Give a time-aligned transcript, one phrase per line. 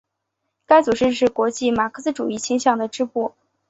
[0.65, 3.35] 该组织是国际马克思主义倾向的支部。